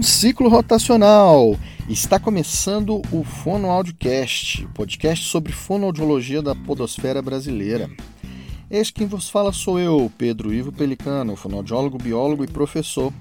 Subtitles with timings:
[0.00, 1.58] Bom ciclo rotacional!
[1.86, 7.90] Está começando o Fono Audiocast, podcast sobre fonoaudiologia da podosfera brasileira.
[8.70, 13.12] Este quem vos fala sou eu, Pedro Ivo Pelicano, fonoaudiólogo, biólogo e professor.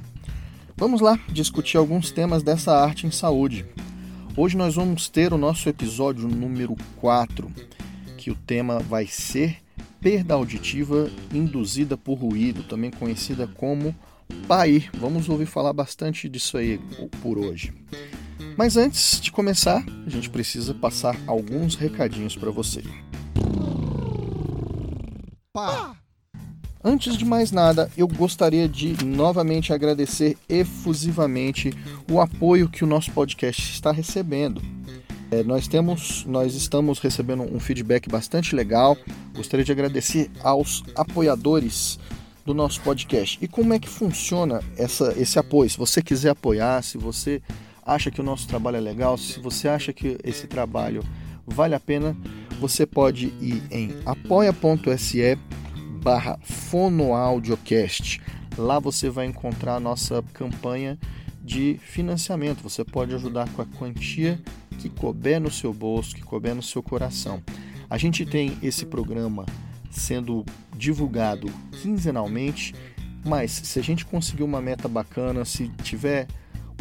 [0.78, 3.66] Vamos lá discutir alguns temas dessa arte em saúde.
[4.38, 7.52] Hoje nós vamos ter o nosso episódio número 4,
[8.18, 9.58] que o tema vai ser
[10.00, 13.94] perda auditiva induzida por ruído, também conhecida como
[14.48, 14.90] PAI.
[14.98, 16.80] Vamos ouvir falar bastante disso aí
[17.22, 17.74] por hoje.
[18.58, 22.84] Mas antes de começar, a gente precisa passar alguns recadinhos para você.
[25.54, 25.96] Pá.
[26.84, 31.74] Antes de mais nada, eu gostaria de novamente agradecer efusivamente
[32.10, 34.62] o apoio que o nosso podcast está recebendo.
[35.32, 38.98] É, nós temos, nós estamos recebendo um feedback bastante legal.
[39.36, 42.00] Gostaria de agradecer aos apoiadores
[42.50, 43.38] do nosso podcast.
[43.40, 45.70] E como é que funciona essa, esse apoio?
[45.70, 47.44] Se você quiser apoiar, se você
[47.86, 51.04] acha que o nosso trabalho é legal, se você acha que esse trabalho
[51.46, 52.18] vale a pena,
[52.60, 55.38] você pode ir em apoia.se
[56.02, 58.20] barra fonoaudiocast.
[58.58, 60.98] Lá você vai encontrar a nossa campanha
[61.44, 62.64] de financiamento.
[62.64, 64.42] Você pode ajudar com a quantia
[64.80, 67.44] que couber no seu bolso, que couber no seu coração.
[67.88, 69.46] A gente tem esse programa
[69.90, 70.46] sendo
[70.76, 71.48] divulgado
[71.82, 72.74] quinzenalmente,
[73.26, 76.28] mas se a gente conseguir uma meta bacana, se tiver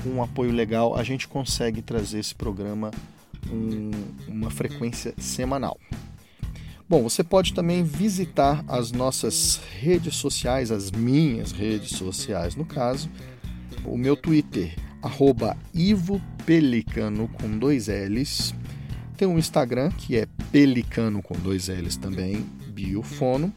[0.06, 2.90] um apoio legal, a gente consegue trazer esse programa
[3.50, 3.90] um,
[4.28, 5.78] uma frequência semanal.
[6.88, 13.10] Bom, você pode também visitar as nossas redes sociais, as minhas redes sociais, no caso,
[13.84, 15.56] o meu Twitter, arroba
[17.38, 18.54] com dois L's.
[19.18, 22.46] Tem um Instagram que é Pelicano com dois L's também,
[22.78, 23.52] Biofono.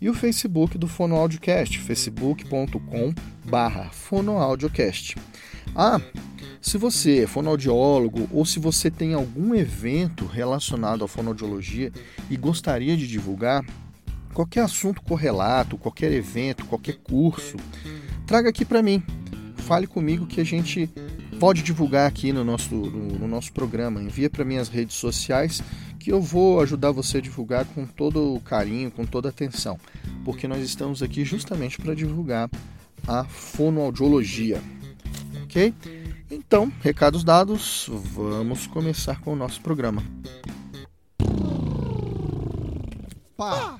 [0.00, 5.16] E o Facebook do Fono Audiocast, facebook.com barra fonoaudiocast.
[5.74, 6.00] Ah,
[6.60, 11.92] se você é fonoaudiólogo ou se você tem algum evento relacionado à fonoaudiologia
[12.30, 13.64] e gostaria de divulgar,
[14.32, 17.56] qualquer assunto correlato, qualquer evento, qualquer curso,
[18.26, 19.02] traga aqui para mim.
[19.56, 20.88] Fale comigo que a gente
[21.38, 24.02] pode divulgar aqui no nosso, no, no nosso programa.
[24.02, 25.62] Envia para minhas redes sociais
[26.00, 29.78] que eu vou ajudar você a divulgar com todo o carinho, com toda a atenção,
[30.24, 32.50] porque nós estamos aqui justamente para divulgar
[33.06, 34.60] a fonoaudiologia.
[35.44, 35.74] Ok?
[36.30, 40.02] Então, recados dados, vamos começar com o nosso programa.
[43.36, 43.78] Pá.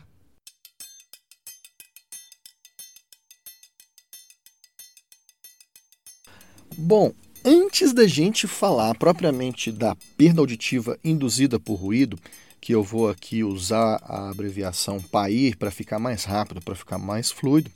[6.76, 7.12] Bom,
[7.42, 12.18] Antes da gente falar propriamente da perda auditiva induzida por ruído,
[12.60, 17.30] que eu vou aqui usar a abreviação PAIR para ficar mais rápido, para ficar mais
[17.30, 17.70] fluido,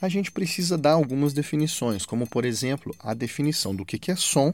[0.00, 4.50] a gente precisa dar algumas definições, como por exemplo a definição do que é som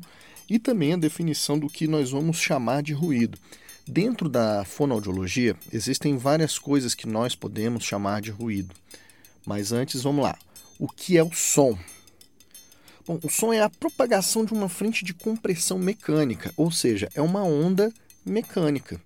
[0.51, 3.39] e também a definição do que nós vamos chamar de ruído.
[3.87, 8.75] Dentro da fonoaudiologia existem várias coisas que nós podemos chamar de ruído.
[9.47, 10.37] Mas antes, vamos lá.
[10.81, 11.79] O que é o som?
[13.09, 17.23] Bom, o som é a propagação de uma frente de compressão mecânica, ou seja, é
[17.23, 17.91] uma onda
[18.23, 19.01] mecânica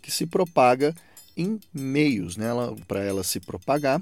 [0.00, 0.94] que se propaga
[1.36, 2.38] em meios.
[2.38, 2.46] Né?
[2.88, 4.00] Para ela se propagar,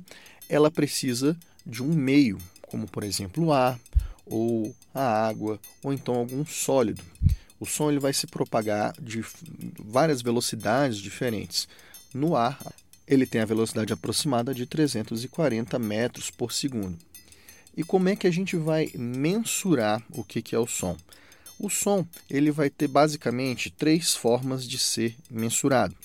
[0.49, 1.37] ela precisa
[1.67, 2.39] de um meio,
[2.69, 3.81] como por exemplo o ar,
[4.25, 7.03] ou a água, ou então algum sólido.
[7.59, 9.25] O som ele vai se propagar de
[9.77, 11.67] várias velocidades diferentes.
[12.15, 12.61] No ar,
[13.09, 16.97] ele tem a velocidade aproximada de 340 metros por segundo.
[17.75, 20.97] E como é que a gente vai mensurar o que, é o som?
[21.59, 25.97] O som ele vai ter basicamente três formas de ser mensurado.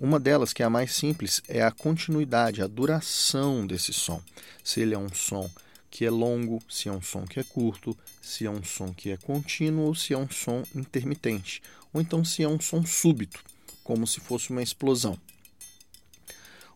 [0.00, 4.20] Uma delas, que é a mais simples, é a continuidade, a duração desse som.
[4.64, 5.48] Se ele é um som
[5.88, 9.10] que é longo, se é um som que é curto, se é um som que
[9.10, 11.62] é contínuo ou se é um som intermitente,
[11.92, 13.44] ou então se é um som súbito,
[13.84, 15.16] como se fosse uma explosão.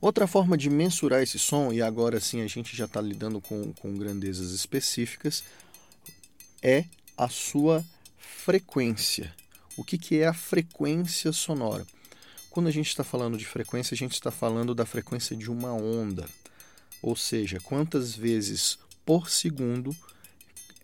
[0.00, 3.72] Outra forma de mensurar esse som, e agora sim a gente já está lidando com,
[3.72, 5.42] com grandezas específicas,
[6.62, 6.84] é
[7.16, 7.84] a sua
[8.18, 9.34] frequência.
[9.76, 11.86] O que, que é a frequência sonora?
[12.50, 15.72] Quando a gente está falando de frequência, a gente está falando da frequência de uma
[15.72, 16.26] onda.
[17.02, 19.94] Ou seja, quantas vezes por segundo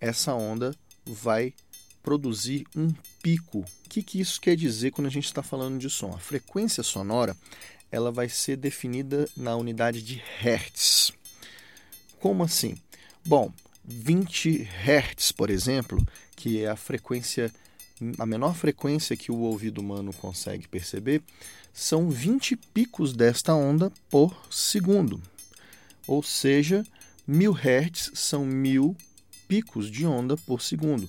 [0.00, 0.74] essa onda
[1.04, 1.54] vai
[2.02, 2.92] produzir um
[3.22, 3.60] pico.
[3.60, 6.12] O que, que isso quer dizer quando a gente está falando de som?
[6.12, 7.36] A frequência sonora
[7.92, 11.12] ela vai ser definida na unidade de Hertz.
[12.18, 12.76] Como assim?
[13.24, 13.52] Bom,
[13.84, 16.04] 20 Hertz, por exemplo,
[16.34, 17.52] que é a frequência,
[18.18, 21.22] a menor frequência que o ouvido humano consegue perceber,
[21.72, 25.20] são 20 picos desta onda por segundo.
[26.06, 26.84] Ou seja,
[27.26, 28.96] 1000 Hertz são 1000
[29.46, 31.08] picos de onda por segundo.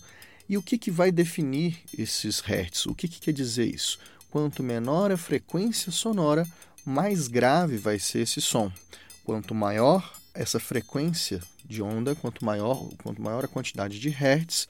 [0.50, 2.86] E o que, que vai definir esses hertz?
[2.86, 3.98] O que, que quer dizer isso?
[4.30, 6.46] Quanto menor a frequência sonora,
[6.86, 8.72] mais grave vai ser esse som.
[9.24, 14.68] Quanto maior essa frequência de onda, quanto maior, quanto maior a quantidade de hertz,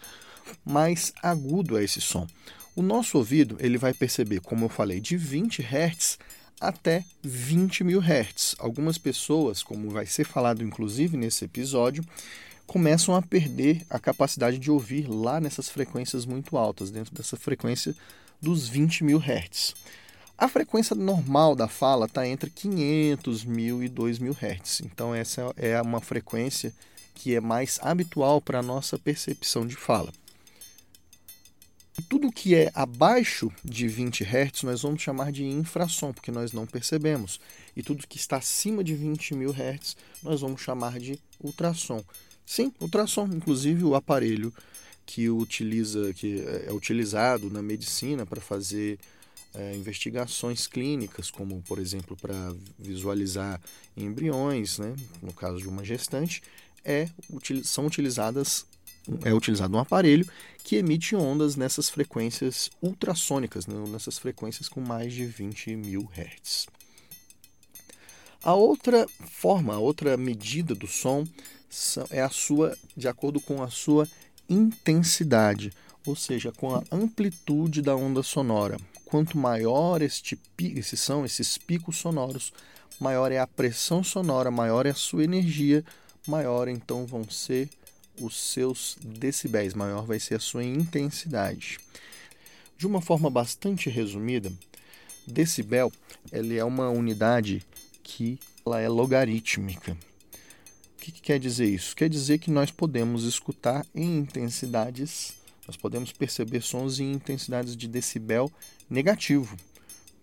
[0.63, 2.27] mais agudo é esse som.
[2.75, 6.17] O nosso ouvido ele vai perceber, como eu falei, de 20 Hz
[6.59, 8.55] até 20 mil Hz.
[8.57, 12.03] Algumas pessoas, como vai ser falado inclusive nesse episódio,
[12.65, 17.95] começam a perder a capacidade de ouvir lá nessas frequências muito altas, dentro dessa frequência
[18.41, 19.75] dos 20 mil Hz.
[20.43, 24.81] A frequência normal da fala está entre 500 mil e 2 mil Hz.
[24.81, 26.73] Então, essa é uma frequência
[27.15, 30.11] que é mais habitual para a nossa percepção de fala.
[32.09, 36.67] Tudo que é abaixo de 20 Hz nós vamos chamar de infrassom, porque nós não
[36.67, 37.39] percebemos.
[37.73, 42.03] E tudo que está acima de 20 mil Hz nós vamos chamar de ultrassom.
[42.45, 44.53] Sim, ultrassom, inclusive o aparelho
[45.05, 48.99] que utiliza, que é utilizado na medicina para fazer
[49.53, 53.61] é, investigações clínicas, como por exemplo para visualizar
[53.95, 56.41] embriões, né, no caso de uma gestante,
[56.83, 57.07] é,
[57.63, 58.65] são utilizadas
[59.23, 60.25] é utilizado um aparelho
[60.63, 63.75] que emite ondas nessas frequências ultrassônicas, né?
[63.89, 66.67] nessas frequências com mais de 20 mil Hz.
[68.41, 71.25] A outra forma, a outra medida do som
[72.09, 74.07] é a sua, de acordo com a sua
[74.49, 75.71] intensidade,
[76.05, 78.77] ou seja, com a amplitude da onda sonora.
[79.13, 82.51] Quanto maior este, esses são esses picos sonoros,
[82.99, 85.85] maior é a pressão sonora, maior é a sua energia,
[86.27, 87.69] maior então vão ser
[88.19, 91.77] os seus decibéis, maior vai ser a sua intensidade.
[92.75, 94.51] De uma forma bastante resumida,
[95.27, 95.93] decibel
[96.31, 97.63] ele é uma unidade
[98.01, 99.91] que ela é logarítmica.
[99.91, 101.95] O que, que quer dizer isso?
[101.95, 105.35] Quer dizer que nós podemos escutar em intensidades,
[105.67, 108.51] nós podemos perceber sons em intensidades de decibel
[108.89, 109.57] negativo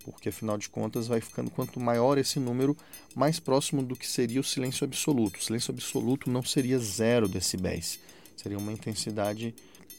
[0.05, 2.77] porque afinal de contas vai ficando quanto maior esse número,
[3.15, 5.39] mais próximo do que seria o silêncio absoluto.
[5.39, 8.01] O silêncio absoluto não seria zero decibéis,
[8.37, 9.55] seria uma intensidade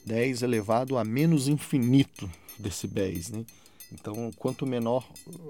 [0.06, 3.30] 10 elevado a menos infinito decibéis.
[3.30, 3.46] Né?
[3.92, 5.08] Então, quanto menor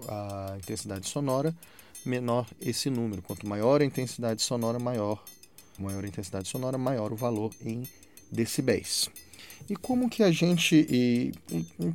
[0.08, 1.56] a intensidade sonora,
[2.06, 3.22] menor esse número.
[3.22, 5.24] Quanto maior a intensidade sonora, maior.
[5.78, 7.84] Maior a intensidade sonora, maior o valor em
[8.32, 9.10] decibéis.
[9.70, 11.34] E como que a gente, e,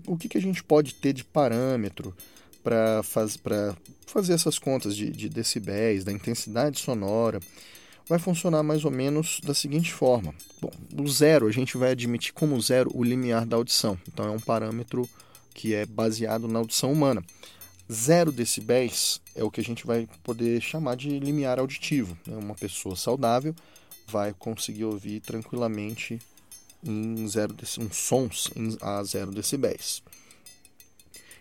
[0.07, 2.15] o que, que a gente pode ter de parâmetro
[2.63, 3.39] para faz,
[4.07, 7.41] fazer essas contas de, de decibéis, da intensidade sonora,
[8.09, 10.35] vai funcionar mais ou menos da seguinte forma.
[10.61, 13.99] Bom, o zero a gente vai admitir como zero o limiar da audição.
[14.09, 15.09] Então é um parâmetro
[15.53, 17.25] que é baseado na audição humana.
[17.91, 22.17] Zero decibéis é o que a gente vai poder chamar de limiar auditivo.
[22.27, 22.37] Né?
[22.37, 23.55] Uma pessoa saudável
[24.09, 26.19] vai conseguir ouvir tranquilamente
[26.85, 28.51] em zero, um sons
[28.81, 30.03] a zero decibéis.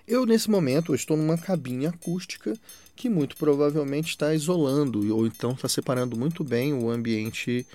[0.08, 2.56] Eu, nesse momento, estou numa cabine acústica
[2.96, 7.66] que muito provavelmente está isolando ou então está separando muito bem o ambiente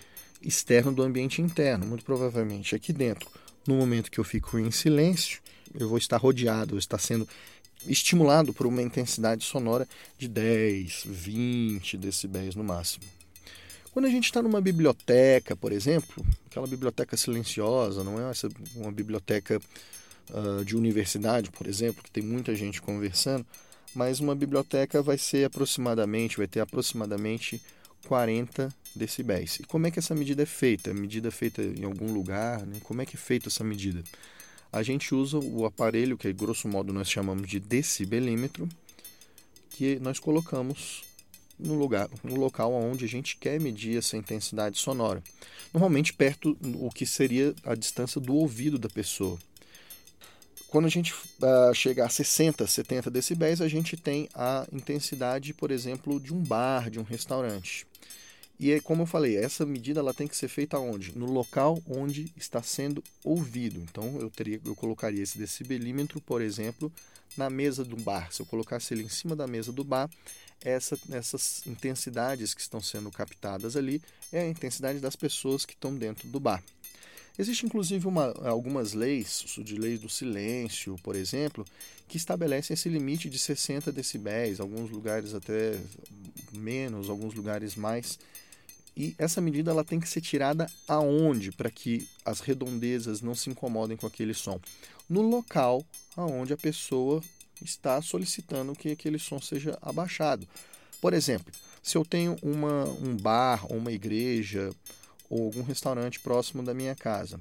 [0.41, 1.87] externo do ambiente interno.
[1.87, 3.29] Muito provavelmente aqui dentro,
[3.67, 5.41] no momento que eu fico em silêncio,
[5.75, 7.29] eu vou estar rodeado, vou estar sendo
[7.87, 13.05] estimulado por uma intensidade sonora de 10, 20 decibéis no máximo.
[13.93, 18.93] Quando a gente está numa biblioteca, por exemplo, aquela biblioteca silenciosa, não é essa uma
[18.93, 19.61] biblioteca
[20.31, 23.45] uh, de universidade, por exemplo, que tem muita gente conversando,
[23.95, 27.61] mas uma biblioteca vai ser aproximadamente, vai ter aproximadamente
[28.07, 29.59] 40 decibéis.
[29.61, 30.93] E como é que essa medida é feita?
[30.93, 32.65] A medida é feita em algum lugar?
[32.67, 32.77] Né?
[32.85, 34.03] Como é que é feita essa medida?
[34.73, 38.69] A gente usa o aparelho que, grosso modo, nós chamamos de decibelímetro,
[39.71, 41.03] que nós colocamos
[41.63, 45.23] no lugar, no local onde a gente quer medir essa intensidade sonora.
[45.73, 49.39] Normalmente perto o que seria a distância do ouvido da pessoa.
[50.69, 56.21] Quando a gente uh, a 60, 70 decibéis, a gente tem a intensidade, por exemplo,
[56.21, 57.87] de um bar, de um restaurante.
[58.59, 61.17] E é como eu falei, essa medida ela tem que ser feita onde?
[61.19, 63.81] No local onde está sendo ouvido.
[63.81, 66.93] Então eu teria, eu colocaria esse decibelímetro, por exemplo,
[67.37, 68.31] na mesa do bar.
[68.31, 70.11] Se eu colocasse ele em cima da mesa do bar,
[70.63, 74.03] essa, essas intensidades que estão sendo captadas ali
[74.33, 76.63] é a intensidade das pessoas que estão dentro do bar.
[77.39, 81.65] Existe inclusive uma, algumas leis, de leis do silêncio, por exemplo,
[82.07, 85.81] que estabelecem esse limite de 60 decibéis, alguns lugares até
[86.53, 88.19] menos, alguns lugares mais.
[88.97, 93.49] E essa medida ela tem que ser tirada aonde para que as redondezas não se
[93.49, 94.61] incomodem com aquele som?
[95.09, 95.83] No local
[96.17, 97.23] aonde a pessoa
[97.65, 100.47] está solicitando que aquele som seja abaixado.
[101.01, 101.53] Por exemplo,
[101.83, 104.71] se eu tenho uma, um bar uma igreja
[105.29, 107.41] ou algum restaurante próximo da minha casa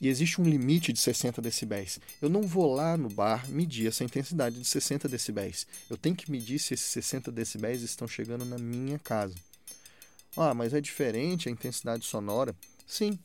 [0.00, 2.00] e existe um limite de 60 decibéis.
[2.20, 5.64] Eu não vou lá no bar medir essa intensidade de 60 decibéis.
[5.88, 9.36] Eu tenho que medir se esses 60 decibéis estão chegando na minha casa.
[10.36, 12.52] Ah, mas é diferente a intensidade sonora?
[12.84, 13.16] Sim.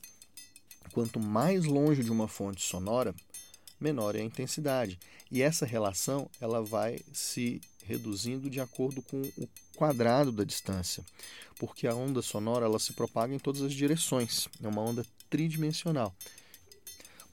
[0.91, 3.15] Quanto mais longe de uma fonte sonora,
[3.79, 4.99] menor é a intensidade.
[5.31, 11.03] E essa relação ela vai se reduzindo de acordo com o quadrado da distância,
[11.57, 14.47] porque a onda sonora ela se propaga em todas as direções.
[14.61, 16.13] É uma onda tridimensional.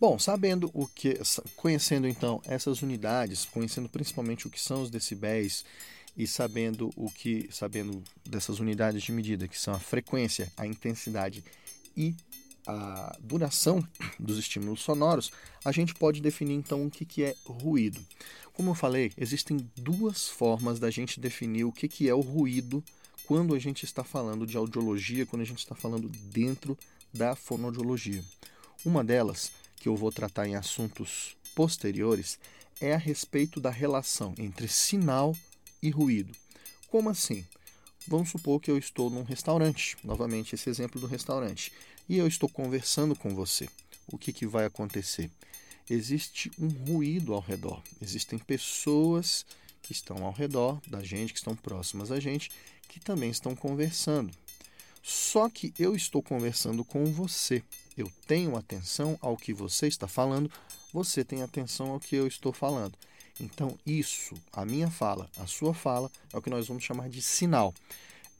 [0.00, 1.18] Bom, sabendo o que,
[1.56, 5.64] conhecendo então essas unidades, conhecendo principalmente o que são os decibéis
[6.16, 11.44] e sabendo o que, sabendo dessas unidades de medida, que são a frequência, a intensidade
[11.96, 12.14] e
[12.66, 13.86] a duração
[14.18, 15.30] dos estímulos sonoros,
[15.64, 18.00] a gente pode definir então o que, que é ruído.
[18.52, 22.82] Como eu falei, existem duas formas da gente definir o que, que é o ruído
[23.26, 26.76] quando a gente está falando de audiologia, quando a gente está falando dentro
[27.12, 28.22] da fonoaudiologia.
[28.84, 32.38] Uma delas que eu vou tratar em assuntos posteriores
[32.80, 35.34] é a respeito da relação entre sinal
[35.82, 36.32] e ruído.
[36.88, 37.44] Como assim?
[38.06, 41.72] Vamos supor que eu estou num restaurante, novamente esse exemplo do restaurante,
[42.08, 43.68] e eu estou conversando com você.
[44.06, 45.30] O que, que vai acontecer?
[45.88, 49.44] Existe um ruído ao redor, existem pessoas
[49.82, 52.50] que estão ao redor da gente, que estão próximas a gente,
[52.88, 54.32] que também estão conversando.
[55.02, 57.62] Só que eu estou conversando com você
[57.96, 60.50] eu tenho atenção ao que você está falando,
[60.92, 62.98] você tem atenção ao que eu estou falando.
[63.40, 67.22] Então, isso, a minha fala, a sua fala, é o que nós vamos chamar de
[67.22, 67.74] sinal.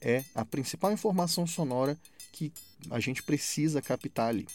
[0.01, 1.97] É a principal informação sonora
[2.35, 2.51] que
[2.91, 4.45] a gente precisa captar ali.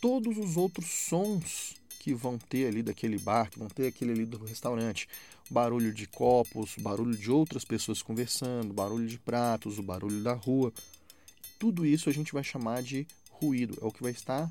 [0.00, 4.24] Todos os outros sons que vão ter ali daquele bar, que vão ter aquele ali
[4.24, 5.08] do restaurante,
[5.50, 10.72] barulho de copos, barulho de outras pessoas conversando, barulho de pratos, o barulho da rua,
[11.58, 14.50] tudo isso a gente vai chamar de ruído, é o que vai estar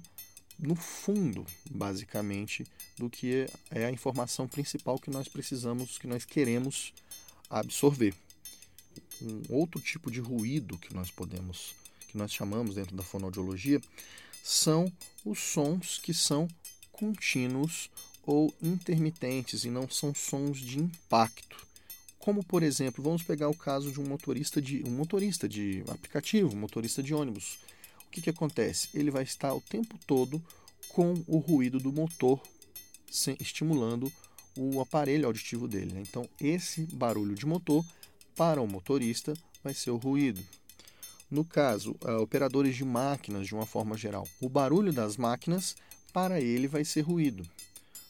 [0.60, 2.66] no fundo, basicamente,
[2.98, 6.94] do que é a informação principal que nós precisamos, que nós queremos
[7.50, 8.14] absorver.
[9.22, 11.74] Um outro tipo de ruído que nós podemos,
[12.10, 13.82] que nós chamamos dentro da fonoaudiologia,
[14.44, 14.92] são
[15.24, 16.48] os sons que são
[16.92, 17.90] contínuos
[18.26, 21.66] ou intermitentes e não são sons de impacto.
[22.20, 26.54] Como por exemplo, vamos pegar o caso de um motorista de um motorista de aplicativo,
[26.54, 27.60] um motorista de ônibus
[28.10, 28.90] o que, que acontece?
[28.96, 30.42] Ele vai estar o tempo todo
[30.90, 32.42] com o ruído do motor
[33.40, 34.12] estimulando
[34.58, 35.94] o aparelho auditivo dele.
[35.94, 36.02] Né?
[36.02, 37.86] Então, esse barulho de motor,
[38.36, 40.44] para o motorista, vai ser o ruído.
[41.30, 45.76] No caso, uh, operadores de máquinas, de uma forma geral, o barulho das máquinas,
[46.12, 47.48] para ele, vai ser ruído.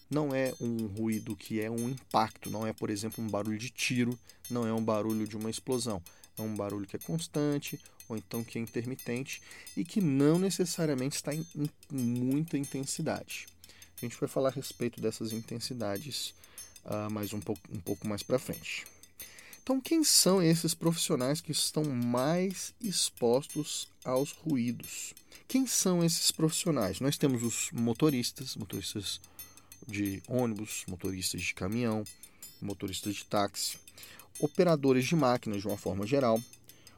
[0.10, 3.70] Não é um ruído que é um impacto, não é, por exemplo, um barulho de
[3.70, 4.18] tiro,
[4.50, 6.02] não é um barulho de uma explosão.
[6.38, 9.42] É um barulho que é constante, ou então que é intermitente
[9.76, 11.46] e que não necessariamente está em,
[11.92, 13.48] muita intensidade.
[13.98, 16.34] A gente vai falar a respeito dessas intensidades
[16.86, 17.40] uh, mais um
[17.72, 18.88] um pouco mais para frente.
[19.70, 25.14] Então, quem são esses profissionais que estão mais expostos aos ruídos?
[25.48, 27.00] Quem são esses profissionais?
[27.00, 29.22] Nós temos os motoristas, motoristas
[29.88, 32.04] de ônibus, motoristas de caminhão,
[32.60, 33.78] motoristas de táxi,
[34.40, 36.42] operadores de máquinas de uma forma geral,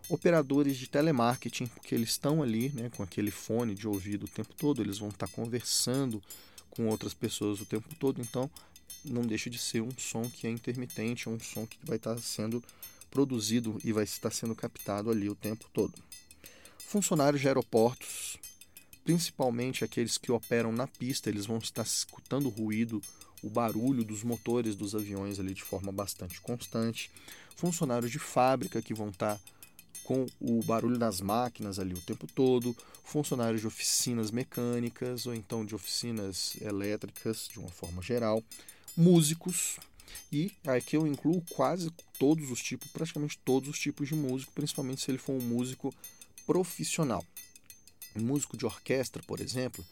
[0.08, 4.54] operadores de telemarketing, porque eles estão ali né, com aquele fone de ouvido o tempo
[4.54, 6.24] todo, eles vão estar conversando
[6.70, 8.50] com outras pessoas o tempo todo, então
[9.06, 12.64] não deixa de ser um som que é intermitente, um som que vai estar sendo
[13.10, 15.94] produzido e vai estar sendo captado ali o tempo todo.
[16.78, 18.38] Funcionários de aeroportos,
[19.04, 23.02] principalmente aqueles que operam na pista, eles vão estar escutando o ruído,
[23.44, 27.10] o barulho dos motores dos aviões ali de forma bastante constante.
[27.56, 29.40] Funcionários de fábrica que vão estar
[30.04, 35.66] com o barulho das máquinas ali o tempo todo, funcionários de oficinas mecânicas ou então
[35.66, 38.44] de oficinas elétricas de uma forma geral,
[38.96, 39.78] músicos
[40.32, 45.02] e aqui eu incluo quase todos os tipos, praticamente todos os tipos de músico, principalmente
[45.02, 45.94] se ele for um músico
[46.46, 47.26] profissional.
[48.16, 49.86] Um músico de orquestra, por exemplo,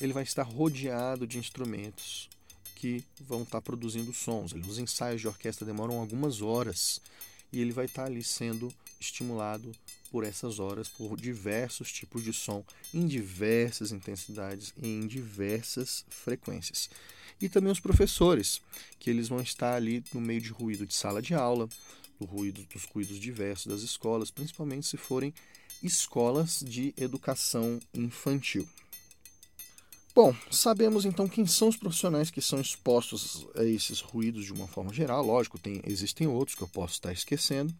[0.00, 2.28] ele vai estar rodeado de instrumentos
[2.74, 4.52] que vão estar produzindo sons.
[4.52, 7.00] Os ensaios de orquestra demoram algumas horas
[7.50, 9.72] e ele vai estar ali sendo estimulado
[10.10, 16.88] por essas horas por diversos tipos de som em diversas intensidades e em diversas frequências.
[17.40, 18.60] E também os professores,
[18.98, 21.68] que eles vão estar ali no meio de ruído de sala de aula,
[22.18, 25.34] do ruído dos ruídos diversos das escolas, principalmente se forem
[25.82, 28.66] escolas de educação infantil.
[30.14, 34.66] Bom, sabemos então quem são os profissionais que são expostos a esses ruídos de uma
[34.66, 35.22] forma geral.
[35.22, 37.74] Lógico, tem, existem outros que eu posso estar esquecendo.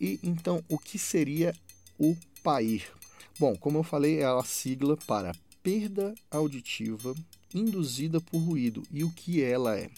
[0.00, 1.54] E então, o que seria
[1.98, 2.90] o PAIR?
[3.38, 7.14] Bom, como eu falei, é a sigla para perda auditiva
[7.54, 8.82] induzida por ruído.
[8.90, 9.90] E o que ela é?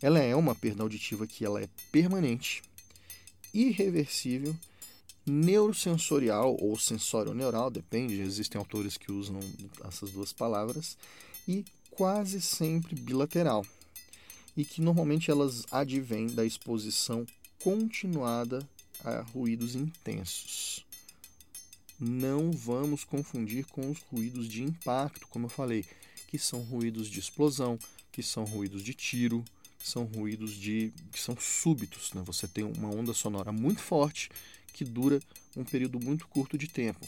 [0.00, 2.62] Ela é uma perda auditiva que ela é permanente,
[3.52, 4.56] irreversível,
[5.26, 9.38] neurosensorial ou sensório-neural, depende, existem autores que usam
[9.86, 10.96] essas duas palavras,
[11.46, 13.66] e quase sempre bilateral,
[14.56, 17.26] e que normalmente elas advêm da exposição
[17.62, 18.66] continuada
[19.04, 20.84] a ruídos intensos.
[21.98, 25.84] Não vamos confundir com os ruídos de impacto, como eu falei,
[26.28, 27.78] que são ruídos de explosão,
[28.10, 29.44] que são ruídos de tiro,
[29.78, 32.12] são ruídos de que são súbitos.
[32.12, 32.22] Né?
[32.24, 34.30] Você tem uma onda sonora muito forte
[34.72, 35.20] que dura
[35.56, 37.06] um período muito curto de tempo.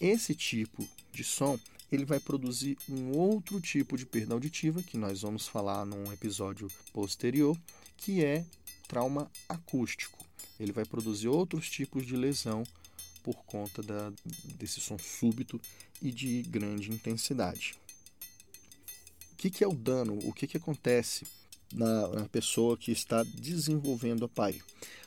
[0.00, 1.58] Esse tipo de som
[1.90, 6.68] ele vai produzir um outro tipo de perda auditiva que nós vamos falar num episódio
[6.92, 7.56] posterior,
[7.96, 8.44] que é
[8.88, 10.23] trauma acústico.
[10.58, 12.64] Ele vai produzir outros tipos de lesão
[13.22, 14.12] por conta da,
[14.58, 15.60] desse som súbito
[16.00, 17.74] e de grande intensidade.
[19.32, 20.18] O que, que é o dano?
[20.24, 21.26] O que, que acontece
[21.72, 24.60] na, na pessoa que está desenvolvendo a PAI?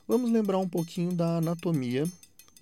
[0.08, 2.08] Vamos lembrar um pouquinho da anatomia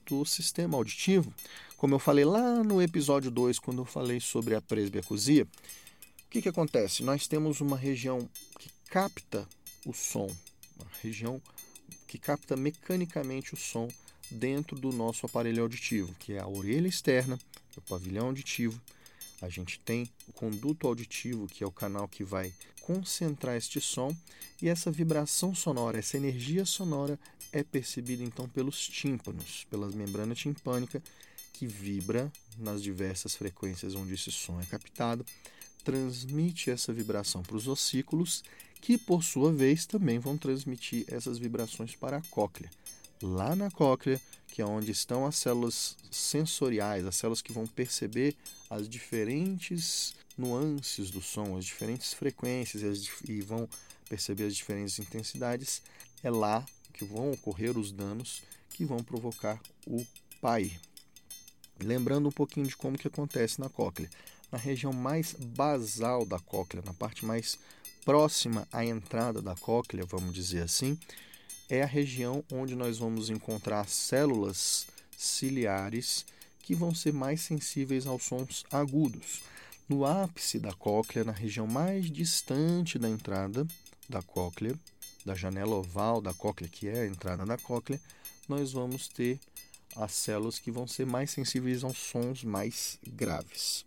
[0.06, 1.34] do sistema auditivo.
[1.77, 6.42] Como eu falei lá no episódio 2, quando eu falei sobre a presbiacusia, o que,
[6.42, 7.04] que acontece?
[7.04, 9.48] Nós temos uma região que capta
[9.86, 10.30] o som,
[10.77, 11.42] uma região
[12.08, 13.88] que capta mecanicamente o som
[14.30, 17.40] dentro do nosso aparelho auditivo, que é a orelha externa,
[17.78, 18.80] o pavilhão auditivo.
[19.42, 24.16] A gente tem o conduto auditivo, que é o canal que vai concentrar este som,
[24.62, 27.20] e essa vibração sonora, essa energia sonora
[27.52, 31.02] é percebida então pelos tímpanos, pela membrana timpânica,
[31.54, 35.26] que vibra nas diversas frequências onde esse som é captado,
[35.84, 38.44] transmite essa vibração para os ossículos,
[38.86, 42.69] que por sua vez também vão transmitir essas vibrações para a cóclea.
[43.19, 48.36] Lá na cóclea, que é onde estão as células sensoriais, as células que vão perceber
[48.69, 53.67] as diferentes nuances do som, as diferentes frequências e, as, e vão
[54.08, 55.82] perceber as diferentes intensidades,
[56.21, 60.06] é lá que vão ocorrer os danos que vão provocar o
[60.39, 60.80] PAI.
[61.84, 64.12] Lembrando um pouquinho de como que acontece na cóclea.
[64.52, 67.58] Na região mais basal da cóclea, na parte mais
[68.06, 70.98] próxima à entrada da cóclea, vamos dizer assim,
[71.68, 74.86] é a região onde nós vamos encontrar células
[75.18, 76.24] ciliares
[76.62, 79.41] que vão ser mais sensíveis aos sons agudos.
[79.89, 83.65] No ápice da cóclea, na região mais distante da entrada
[84.08, 84.76] da cóclea,
[85.26, 88.00] da janela oval da cóclea, que é a entrada da cóclea,
[88.48, 89.39] nós vamos ter
[89.96, 93.84] as células que vão ser mais sensíveis aos sons mais graves.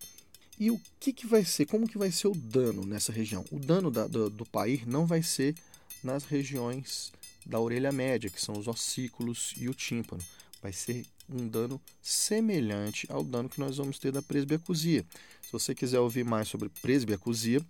[0.60, 1.66] E o que, que vai ser?
[1.66, 3.44] Como que vai ser o dano nessa região?
[3.52, 5.54] O dano da, do, do pair não vai ser
[6.02, 7.12] nas regiões
[7.46, 10.22] da orelha média, que são os ossículos e o tímpano.
[10.60, 15.06] Vai ser um dano semelhante ao dano que nós vamos ter da presbiacusia.
[15.42, 17.64] Se você quiser ouvir mais sobre presbiacusia,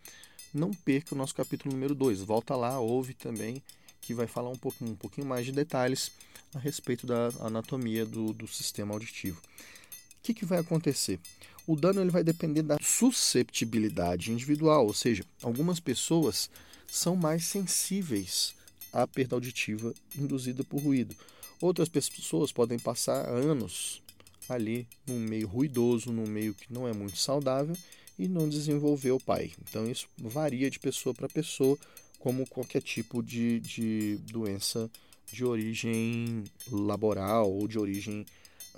[0.54, 2.22] não perca o nosso capítulo número 2.
[2.22, 3.62] Volta lá, ouve também,
[4.00, 6.10] que vai falar um pouquinho, um pouquinho mais de detalhes
[6.54, 9.40] a respeito da anatomia do, do sistema auditivo.
[9.40, 11.20] O que, que vai acontecer?
[11.68, 16.48] O dano ele vai depender da susceptibilidade individual, ou seja, algumas pessoas
[16.86, 18.54] são mais sensíveis
[18.90, 21.14] a perda auditiva induzida por ruído.
[21.60, 24.00] Outras pessoas podem passar anos
[24.48, 27.76] ali num meio ruidoso, num meio que não é muito saudável
[28.18, 29.52] e não desenvolver o pai.
[29.68, 31.76] Então isso varia de pessoa para pessoa,
[32.18, 34.90] como qualquer tipo de, de doença
[35.30, 38.24] de origem laboral ou de origem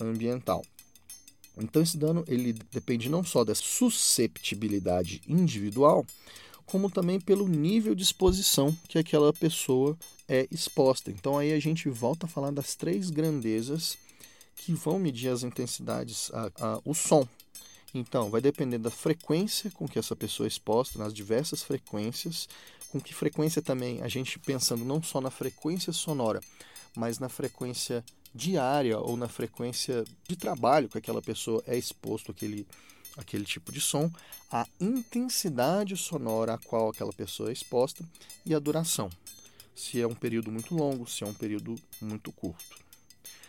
[0.00, 0.64] ambiental.
[1.56, 6.06] Então esse dano ele depende não só da susceptibilidade individual,
[6.64, 11.10] como também pelo nível de exposição que aquela pessoa é exposta.
[11.10, 13.98] Então aí a gente volta a falar das três grandezas
[14.56, 17.26] que vão medir as intensidades, a, a, o som.
[17.92, 22.48] Então, vai depender da frequência com que essa pessoa é exposta, nas diversas frequências,
[22.90, 26.40] com que frequência também, a gente pensando não só na frequência sonora,
[26.96, 32.66] mas na frequência diária ou na frequência de trabalho que aquela pessoa é exposto àquele,
[33.16, 34.10] aquele tipo de som,
[34.50, 38.04] a intensidade sonora a qual aquela pessoa é exposta
[38.44, 39.10] e a duração.
[39.74, 42.78] Se é um período muito longo, se é um período muito curto.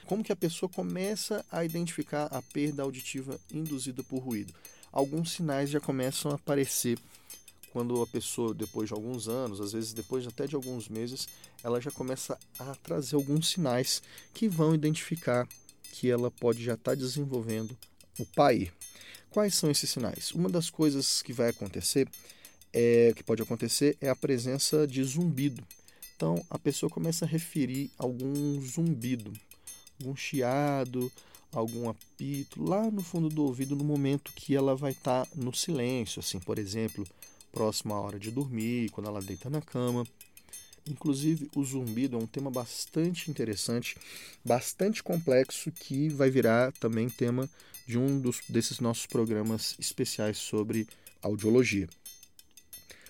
[0.06, 4.54] Como que a pessoa começa a identificar a perda auditiva induzida por ruído?
[4.92, 7.00] Alguns sinais já começam a aparecer
[7.72, 11.28] quando a pessoa, depois de alguns anos, às vezes depois até de alguns meses,
[11.64, 14.02] ela já começa a trazer alguns sinais
[14.34, 15.48] que vão identificar
[15.92, 17.78] que ela pode já estar tá desenvolvendo
[18.20, 18.72] o PAI.
[19.30, 20.32] Quais são esses sinais?
[20.32, 22.08] Uma das coisas que vai acontecer,
[22.74, 25.64] é, que pode acontecer, é a presença de zumbido.
[26.16, 29.32] Então a pessoa começa a referir algum zumbido,
[30.00, 31.12] algum chiado,
[31.54, 35.54] algum apito lá no fundo do ouvido no momento que ela vai estar tá no
[35.54, 37.06] silêncio, assim, por exemplo,
[37.52, 40.06] próxima à hora de dormir, quando ela deita na cama.
[40.88, 43.96] Inclusive, o zumbido é um tema bastante interessante,
[44.44, 47.48] bastante complexo, que vai virar também tema
[47.86, 50.88] de um dos, desses nossos programas especiais sobre
[51.22, 51.88] audiologia.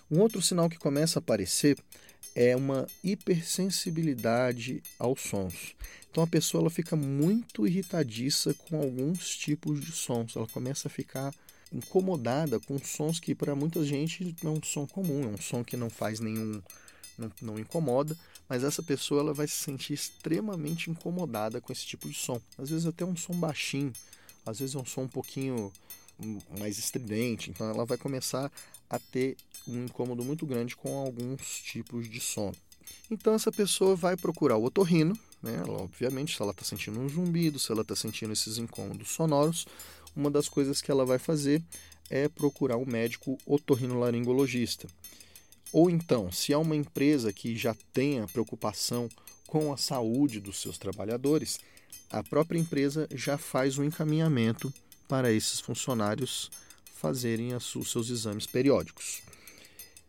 [0.10, 1.78] Um outro sinal que começa a aparecer
[2.36, 5.76] é uma hipersensibilidade aos sons.
[6.10, 10.36] Então a pessoa ela fica muito irritadiça com alguns tipos de sons.
[10.36, 11.34] Ela começa a ficar
[11.72, 15.64] incomodada com sons que para muita gente não é um som comum, é um som
[15.64, 16.62] que não faz nenhum
[17.18, 18.18] não, não incomoda,
[18.50, 22.42] mas essa pessoa ela vai se sentir extremamente incomodada com esse tipo de som.
[22.58, 23.94] Às vezes até um som baixinho,
[24.46, 25.72] às vezes é um som um pouquinho
[26.60, 28.52] mais estridente, então ela vai começar
[28.90, 32.56] a ter um incômodo muito grande com alguns tipos de sono.
[33.10, 35.56] Então essa pessoa vai procurar o otorrino, né?
[35.56, 39.66] Ela, obviamente, se ela está sentindo um zumbido, se ela está sentindo esses incômodos sonoros,
[40.16, 41.62] uma das coisas que ela vai fazer
[42.10, 44.88] é procurar um médico otorrinolaringologista.
[45.72, 49.08] Ou então, se é uma empresa que já tenha preocupação
[49.48, 51.60] com a saúde dos seus trabalhadores,
[52.10, 54.74] a própria empresa já faz o um encaminhamento
[55.08, 56.52] para esses funcionários
[56.96, 59.22] fazerem os seus exames periódicos.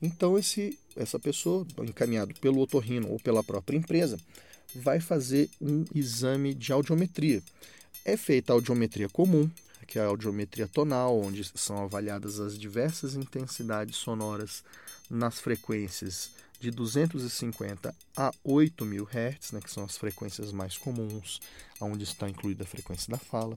[0.01, 4.19] Então, esse, essa pessoa, encaminhado pelo otorrino ou pela própria empresa,
[4.75, 7.43] vai fazer um exame de audiometria.
[8.05, 9.49] É feita a audiometria comum,
[9.87, 14.62] que é a audiometria tonal, onde são avaliadas as diversas intensidades sonoras
[15.11, 21.40] nas frequências de 250 a 8000 Hz, né, que são as frequências mais comuns,
[21.81, 23.57] onde está incluída a frequência da fala.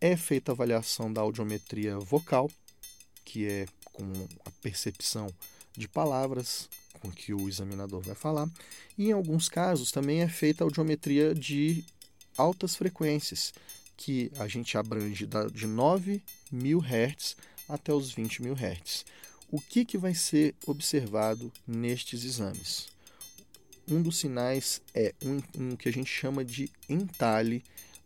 [0.00, 2.48] É feita a avaliação da audiometria vocal,
[3.24, 4.04] que é com
[4.44, 5.26] a percepção
[5.76, 6.68] de palavras
[7.00, 8.48] com que o examinador vai falar,
[8.96, 11.84] e em alguns casos também é feita a audiometria de
[12.36, 13.52] altas frequências,
[13.98, 17.36] que a gente abrange de 9 mil Hz
[17.68, 19.04] até os 20 mil Hz.
[19.50, 22.86] O que, que vai ser observado nestes exames?
[23.90, 27.62] Um dos sinais é um, um que a gente chama de entalhe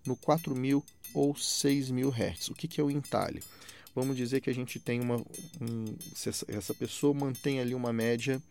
[0.07, 2.49] no 4.000 ou 6.000 Hz.
[2.49, 3.43] O que, que é o entalhe?
[3.95, 5.17] Vamos dizer que a gente tem uma.
[5.61, 5.95] Um,
[6.49, 8.43] essa pessoa mantém ali uma média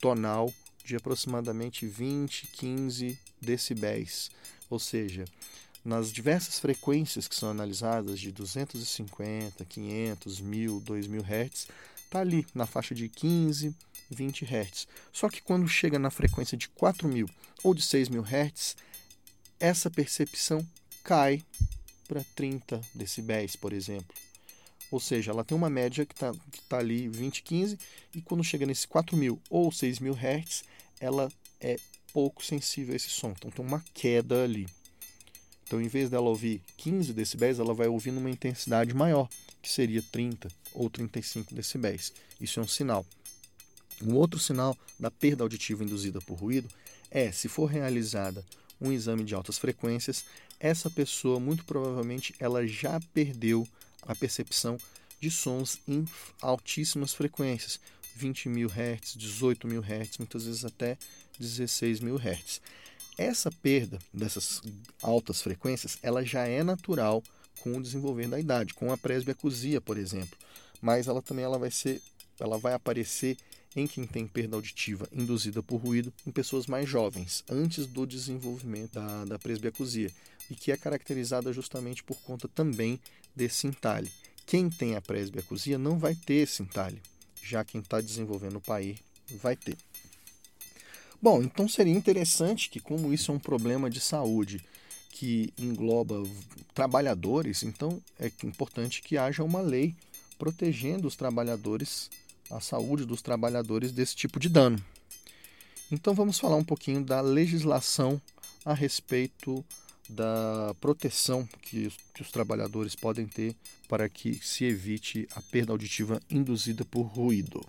[0.00, 0.52] tonal
[0.84, 4.30] de aproximadamente 20, 15 decibéis.
[4.70, 5.24] Ou seja,
[5.86, 11.68] nas diversas frequências que são analisadas, de 250, 500, 1000, 2000 Hz,
[12.04, 13.74] está ali na faixa de 15,
[14.10, 14.88] 20 Hz.
[15.12, 17.28] Só que quando chega na frequência de 4000
[17.62, 18.76] ou de 6000 Hz,
[19.60, 20.66] essa percepção
[21.04, 21.42] cai
[22.06, 24.14] para 30 decibéis, por exemplo.
[24.90, 26.32] Ou seja, ela tem uma média que está
[26.68, 27.78] tá ali 20, 15,
[28.14, 30.64] e quando chega nesse 4000 ou 6000 Hz,
[31.00, 31.76] ela é
[32.12, 33.30] pouco sensível a esse som.
[33.36, 34.66] Então tem uma queda ali.
[35.66, 39.28] Então, em vez dela ouvir 15 decibéis, ela vai ouvir numa intensidade maior,
[39.60, 42.12] que seria 30 ou 35 decibéis.
[42.40, 43.04] Isso é um sinal.
[44.00, 46.68] Um outro sinal da perda auditiva induzida por ruído
[47.10, 48.44] é se for realizada
[48.80, 50.24] um exame de altas frequências,
[50.60, 53.66] essa pessoa muito provavelmente ela já perdeu
[54.02, 54.78] a percepção
[55.20, 56.04] de sons em
[56.40, 57.80] altíssimas frequências,
[58.14, 60.96] 20 mil Hz, 18 mil Hz, muitas vezes até
[61.38, 62.60] 16 mil Hz.
[63.18, 64.60] Essa perda dessas
[65.02, 67.22] altas frequências, ela já é natural
[67.60, 70.36] com o desenvolver da idade, com a presbiacusia, por exemplo.
[70.80, 72.02] Mas ela também ela vai ser,
[72.38, 73.36] ela vai aparecer
[73.74, 78.92] em quem tem perda auditiva induzida por ruído em pessoas mais jovens, antes do desenvolvimento
[78.92, 80.10] da, da presbiacusia,
[80.50, 83.00] e que é caracterizada justamente por conta também
[83.34, 84.10] desse entalhe.
[84.46, 87.02] Quem tem a presbiacusia não vai ter esse entalhe,
[87.42, 88.96] já quem está desenvolvendo o PAI
[89.42, 89.76] vai ter.
[91.20, 94.62] Bom, então seria interessante que, como isso é um problema de saúde
[95.10, 96.22] que engloba
[96.74, 99.94] trabalhadores, então é importante que haja uma lei
[100.38, 102.10] protegendo os trabalhadores,
[102.50, 104.78] a saúde dos trabalhadores desse tipo de dano.
[105.90, 108.20] Então vamos falar um pouquinho da legislação
[108.64, 109.64] a respeito
[110.08, 113.56] da proteção que, que os trabalhadores podem ter
[113.88, 117.64] para que se evite a perda auditiva induzida por ruído.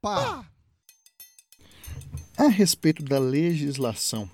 [0.00, 0.44] Pá!
[2.36, 4.28] A respeito da legislação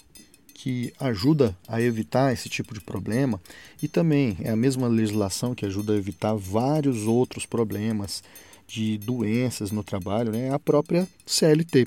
[0.54, 3.38] que ajuda a evitar esse tipo de problema
[3.82, 8.24] e também é a mesma legislação que ajuda a evitar vários outros problemas
[8.66, 10.46] de doenças no trabalho, né?
[10.46, 11.86] É a própria CLT.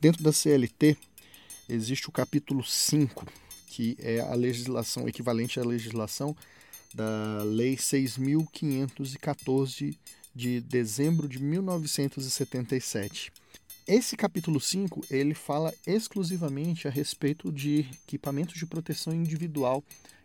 [0.00, 0.96] Dentro da CLT
[1.68, 3.26] existe o capítulo 5,
[3.66, 6.34] que é a legislação equivalente à legislação
[6.94, 9.98] da Lei 6.514
[10.34, 13.41] de dezembro de 1977
[13.86, 19.82] Esse capítulo 5, ele fala exclusivamente a respeito de equipamentos de proteção individual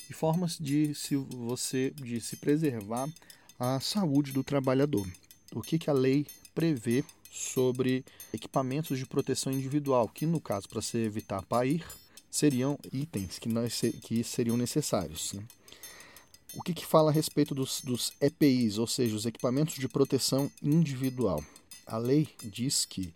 [0.08, 3.10] e formas de se você de se preservar
[3.58, 5.08] a saúde do trabalhador.
[5.56, 10.82] O que, que a lei prevê sobre equipamentos de proteção individual, que no caso para
[10.82, 11.84] se evitar pair,
[12.30, 15.34] seriam itens que, nós, que seriam necessários.
[15.34, 15.44] Né?
[16.54, 20.52] O que, que fala a respeito dos, dos EPIs, ou seja, os equipamentos de proteção
[20.62, 21.44] individual?
[21.88, 23.14] A lei diz que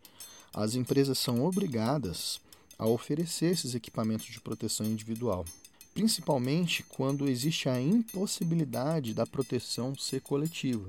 [0.53, 2.39] as empresas são obrigadas
[2.77, 5.45] a oferecer esses equipamentos de proteção individual,
[5.93, 10.87] principalmente quando existe a impossibilidade da proteção ser coletiva.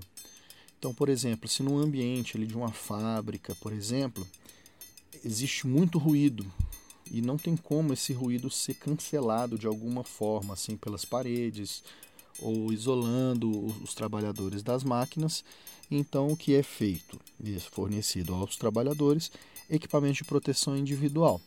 [0.78, 4.26] Então, por exemplo, se no ambiente ali de uma fábrica, por exemplo,
[5.24, 6.44] existe muito ruído
[7.10, 11.84] e não tem como esse ruído ser cancelado de alguma forma, assim, pelas paredes
[12.40, 15.44] ou isolando os trabalhadores das máquinas,
[15.90, 17.20] então o que é feito?
[17.44, 19.30] É fornecido aos trabalhadores
[19.74, 21.40] equipamento de proteção individual.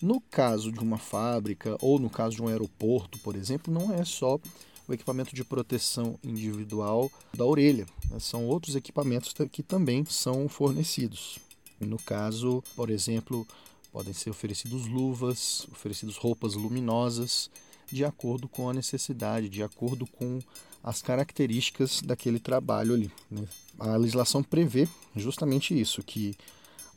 [0.00, 4.04] No caso de uma fábrica ou no caso de um aeroporto, por exemplo, não é
[4.04, 4.38] só
[4.86, 7.86] o equipamento de proteção individual da orelha.
[8.10, 8.18] Né?
[8.18, 11.38] São outros equipamentos que também são fornecidos.
[11.80, 13.46] No caso, por exemplo,
[13.90, 17.50] podem ser oferecidos luvas, oferecidos roupas luminosas,
[17.90, 20.38] de acordo com a necessidade, de acordo com
[20.82, 23.10] as características daquele trabalho ali.
[23.30, 23.46] Né?
[23.78, 26.36] A legislação prevê justamente isso, que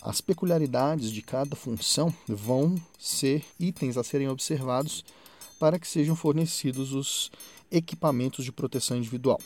[0.01, 5.03] as peculiaridades de cada função vão ser itens a serem observados
[5.59, 7.31] para que sejam fornecidos os
[7.71, 9.41] equipamentos de proteção individual.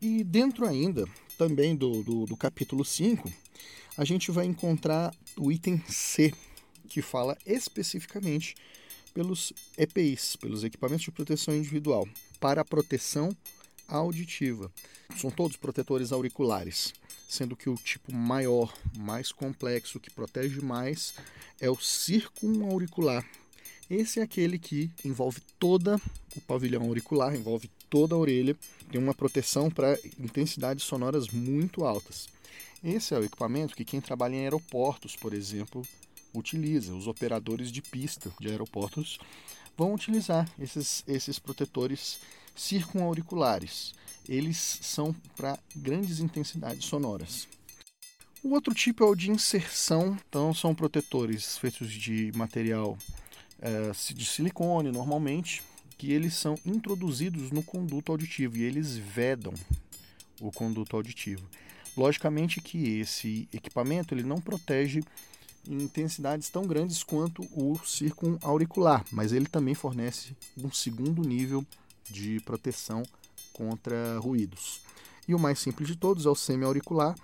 [0.00, 1.06] E dentro ainda,
[1.38, 3.32] também do, do, do capítulo 5,
[3.96, 6.32] a gente vai encontrar o item C,
[6.88, 8.54] que fala especificamente
[9.14, 12.06] pelos EPIs, pelos equipamentos de proteção individual,
[12.40, 13.34] para a proteção
[13.86, 14.70] auditiva.
[15.16, 16.92] São todos protetores auriculares,
[17.28, 21.14] sendo que o tipo maior, mais complexo, que protege mais,
[21.60, 23.24] é o circumauricular,
[23.90, 26.00] esse é aquele que envolve toda
[26.34, 28.56] o pavilhão auricular, envolve toda a orelha,
[28.90, 32.28] tem uma proteção para intensidades sonoras muito altas.
[32.82, 35.86] Esse é o equipamento que quem trabalha em aeroportos, por exemplo,
[36.32, 36.94] utiliza.
[36.94, 39.18] Os operadores de pista de aeroportos
[39.76, 42.18] vão utilizar esses, esses protetores
[42.54, 43.94] circunauriculares.
[44.28, 47.48] Eles são para grandes intensidades sonoras.
[48.42, 52.96] O outro tipo é o de inserção, então são protetores feitos de material
[53.60, 55.62] é, de silicone normalmente,
[55.96, 59.54] que eles são introduzidos no conduto auditivo e eles vedam
[60.40, 61.48] o conduto auditivo.
[61.96, 65.02] Logicamente que esse equipamento ele não protege
[65.66, 71.64] em intensidades tão grandes quanto o circunauricular, mas ele também fornece um segundo nível
[72.10, 73.02] de proteção
[73.52, 74.80] contra ruídos.
[75.26, 77.14] E o mais simples de todos é o semi-auricular,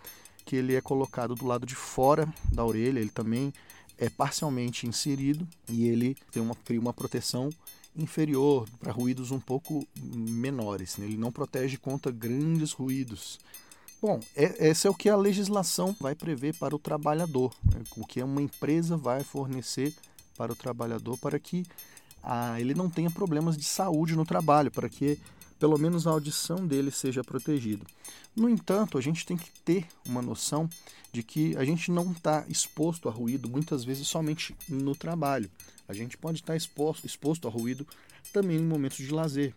[0.45, 3.53] que ele é colocado do lado de fora da orelha, ele também
[3.99, 7.51] é parcialmente inserido e ele tem uma, cria uma proteção
[7.95, 10.97] inferior para ruídos um pouco menores.
[10.97, 11.07] Né?
[11.07, 13.39] Ele não protege contra grandes ruídos.
[14.01, 17.83] Bom, é, esse é o que a legislação vai prever para o trabalhador, né?
[17.97, 19.95] o que uma empresa vai fornecer
[20.37, 21.67] para o trabalhador para que
[22.23, 25.19] ah, ele não tenha problemas de saúde no trabalho, para que
[25.59, 27.85] pelo menos a audição dele seja protegida.
[28.35, 30.69] No entanto, a gente tem que ter uma noção
[31.13, 35.51] de que a gente não está exposto a ruído muitas vezes somente no trabalho.
[35.87, 37.87] A gente pode estar exposto, exposto a ruído
[38.33, 39.53] também em momentos de lazer.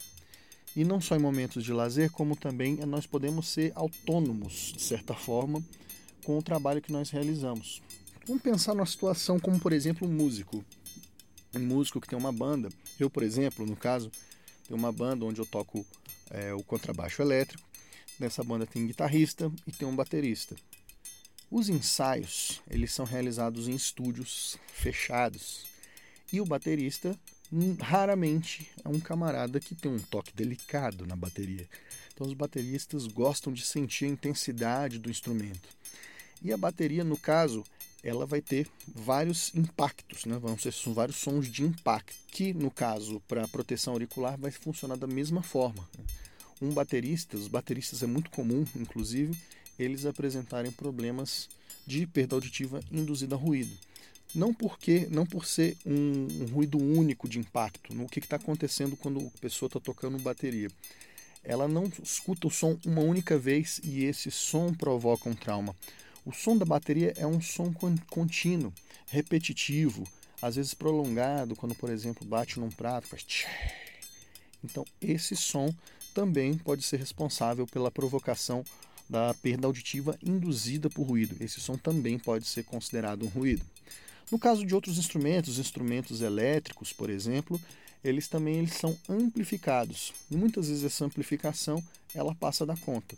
[0.76, 5.13] E não só em momentos de lazer, como também nós podemos ser autônomos, de certa
[5.13, 5.63] forma,
[6.26, 7.82] com o trabalho que nós realizamos.
[8.28, 10.65] Vamos pensar numa situação como, por exemplo, um músico.
[11.54, 12.70] Um músico que tem uma banda.
[13.00, 14.12] Eu, por exemplo, no caso,
[14.68, 15.86] tenho uma banda onde eu toco
[16.30, 17.63] é, o contrabaixo elétrico.
[18.20, 20.56] Nessa banda tem um guitarrista e tem um baterista.
[21.52, 25.66] Os ensaios, eles são realizados em estúdios fechados.
[26.32, 27.16] E o baterista
[27.52, 31.68] hum, raramente é um camarada que tem um toque delicado na bateria.
[32.12, 35.70] Então os bateristas gostam de sentir a intensidade do instrumento.
[36.42, 37.63] E a bateria, no caso,
[38.04, 40.38] ela vai ter vários impactos, né?
[40.38, 45.08] vão ser vários sons de impacto, que no caso para proteção auricular vai funcionar da
[45.08, 45.88] mesma forma.
[45.98, 46.04] Né?
[46.62, 49.36] Um baterista, os bateristas é muito comum, inclusive,
[49.80, 51.50] eles apresentarem problemas
[51.88, 53.72] de perda auditiva induzida a ruído.
[54.36, 57.94] Não porque, não por ser um, um ruído único de impacto.
[57.94, 60.70] No que está acontecendo quando a pessoa está tocando bateria?
[61.44, 65.76] Ela não escuta o som uma única vez e esse som provoca um trauma.
[66.26, 67.74] O som da bateria é um som
[68.10, 68.74] contínuo,
[69.08, 70.08] repetitivo,
[70.42, 73.48] às vezes prolongado, quando, por exemplo, bate num prato, faz tchê.
[74.64, 75.74] Então, esse som
[76.14, 78.64] também pode ser responsável pela provocação
[79.10, 81.36] da perda auditiva induzida por ruído.
[81.44, 83.66] Esse som também pode ser considerado um ruído.
[84.32, 87.60] No caso de outros instrumentos, instrumentos elétricos, por exemplo,
[88.04, 90.14] eles também eles são amplificados.
[90.32, 91.84] E muitas vezes essa amplificação
[92.16, 93.16] ela passa da conta.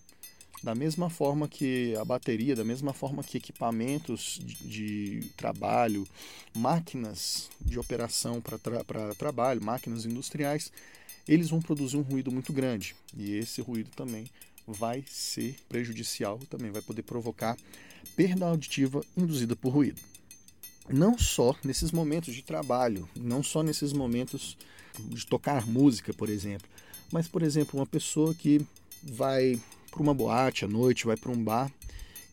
[0.64, 6.08] Da mesma forma que a bateria, da mesma forma que equipamentos de, de trabalho,
[6.56, 10.72] máquinas de operação para tra trabalho, máquinas industriais,
[11.28, 12.96] eles vão produzir um ruído muito grande.
[13.16, 14.26] E esse ruído também
[14.68, 17.58] vai ser prejudicial, também vai poder provocar
[18.16, 20.02] perda auditiva induzida por ruído.
[20.88, 24.58] Não só nesses momentos de trabalho, não só nesses momentos
[25.00, 26.68] de tocar música, por exemplo,
[27.12, 28.66] mas, por exemplo, uma pessoa que
[29.04, 29.60] vai
[29.96, 31.72] para uma boate à noite, vai para um bar,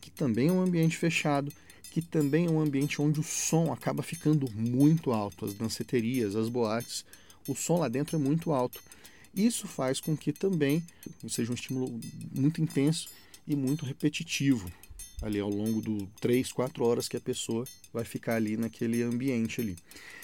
[0.01, 1.51] que também é um ambiente fechado,
[1.91, 6.49] que também é um ambiente onde o som acaba ficando muito alto, as danceterias, as
[6.49, 7.05] boates,
[7.47, 8.83] o som lá dentro é muito alto.
[9.33, 10.83] Isso faz com que também
[11.29, 11.99] seja um estímulo
[12.35, 13.09] muito intenso
[13.47, 14.69] e muito repetitivo
[15.21, 19.61] ali ao longo do 3, 4 horas que a pessoa vai ficar ali naquele ambiente
[19.61, 19.77] ali.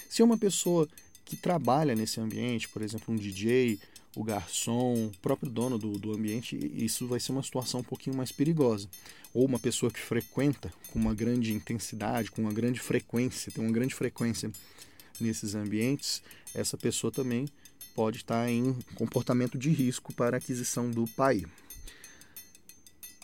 [0.10, 0.90] Se é uma pessoa
[1.24, 3.80] que trabalha nesse ambiente, por exemplo, um DJ,
[4.16, 8.16] o garçom, o próprio dono do, do ambiente, isso vai ser uma situação um pouquinho
[8.16, 8.90] mais perigosa.
[9.34, 13.74] Ou uma pessoa que frequenta com uma grande intensidade, com uma grande frequência, tem uma
[13.74, 14.52] grande frequência
[15.20, 17.48] nesses ambientes, essa pessoa também
[17.94, 21.46] pode estar em comportamento de risco para aquisição do PAI.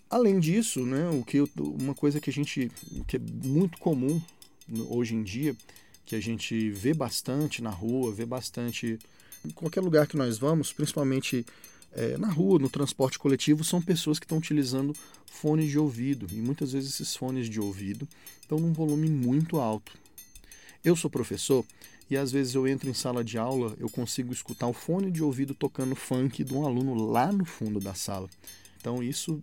[0.10, 2.72] Além disso, né, o que uma coisa que a gente
[3.08, 4.22] que é muito comum
[4.90, 5.56] hoje em dia,
[6.06, 9.00] que a gente vê bastante na rua, vê bastante
[9.46, 11.46] em qualquer lugar que nós vamos, principalmente
[11.94, 14.94] é, na rua, no transporte coletivo, são pessoas que estão utilizando
[15.26, 18.08] fones de ouvido e muitas vezes esses fones de ouvido
[18.42, 19.94] estão num volume muito alto.
[20.84, 21.66] Eu sou professor
[22.10, 25.24] e às vezes eu entro em sala de aula, eu consigo escutar o fone de
[25.24, 28.30] ouvido tocando funk de um aluno lá no fundo da sala.
[28.80, 29.42] Então, isso,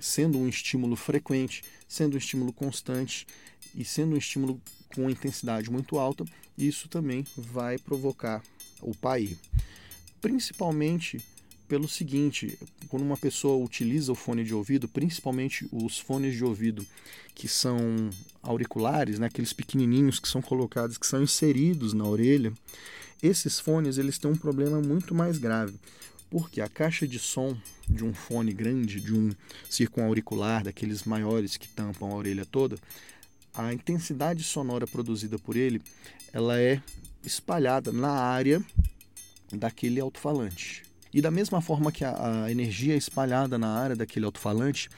[0.00, 3.26] sendo um estímulo frequente, sendo um estímulo constante
[3.74, 4.60] e sendo um estímulo
[4.94, 6.24] com intensidade muito alta,
[6.56, 8.40] isso também vai provocar
[8.82, 9.36] o PAI.
[10.20, 11.18] Principalmente
[11.68, 16.84] pelo seguinte, quando uma pessoa utiliza o fone de ouvido, principalmente os fones de ouvido
[17.34, 18.08] que são
[18.42, 22.52] auriculares, né, aqueles pequenininhos que são colocados, que são inseridos na orelha,
[23.22, 25.74] esses fones eles têm um problema muito mais grave
[26.30, 27.56] porque a caixa de som
[27.88, 29.30] de um fone grande, de um
[29.68, 32.76] circunauricular, daqueles maiores que tampam a orelha toda,
[33.54, 35.80] a intensidade sonora produzida por ele,
[36.32, 36.82] ela é
[37.24, 38.62] espalhada na área
[39.52, 40.82] daquele alto-falante.
[41.12, 44.88] E da mesma forma que a, a, energia é espalhada na área daquele alto-falante,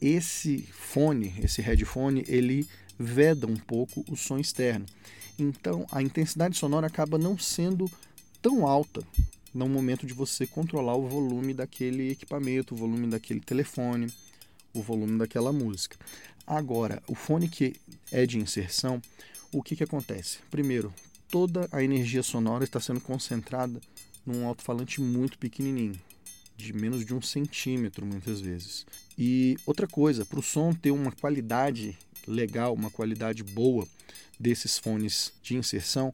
[0.00, 2.66] esse fone, esse headphone, ele
[2.98, 4.86] veda um pouco o som externo.
[5.38, 7.90] Então a intensidade sonora acaba não sendo
[8.40, 9.02] tão alta
[9.52, 14.12] no momento de você controlar o volume daquele equipamento, o volume daquele telefone,
[14.72, 15.96] o volume daquela música.
[16.46, 17.74] Agora, o fone que
[18.10, 19.00] é de inserção,
[19.52, 20.38] o que, que acontece?
[20.50, 20.92] Primeiro,
[21.30, 23.80] toda a energia sonora está sendo concentrada
[24.26, 25.98] num alto-falante muito pequenininho,
[26.56, 28.84] de menos de um centímetro muitas vezes.
[29.16, 33.86] E outra coisa, para o som ter uma qualidade legal, uma qualidade boa
[34.38, 36.10] desses fones de inserção,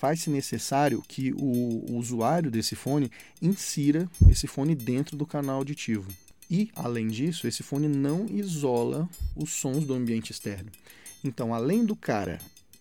[0.00, 3.10] faz-se necessário que o, usuário desse fone
[3.42, 6.08] insira esse fone dentro do canal auditivo.
[6.50, 10.70] E, além disso, esse fone não isola os sons do ambiente externo.
[11.22, 12.38] Então, além do cara